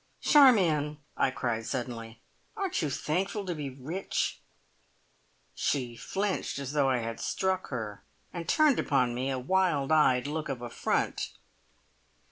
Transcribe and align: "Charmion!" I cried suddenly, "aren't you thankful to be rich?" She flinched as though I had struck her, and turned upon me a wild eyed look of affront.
"Charmion!" 0.19 0.97
I 1.15 1.29
cried 1.29 1.67
suddenly, 1.67 2.21
"aren't 2.57 2.81
you 2.81 2.89
thankful 2.89 3.45
to 3.45 3.53
be 3.53 3.69
rich?" 3.69 4.41
She 5.53 5.95
flinched 5.95 6.57
as 6.57 6.73
though 6.73 6.89
I 6.89 6.97
had 7.01 7.19
struck 7.19 7.67
her, 7.67 8.03
and 8.33 8.49
turned 8.49 8.79
upon 8.79 9.13
me 9.13 9.29
a 9.29 9.37
wild 9.37 9.91
eyed 9.91 10.25
look 10.25 10.49
of 10.49 10.59
affront. 10.63 11.33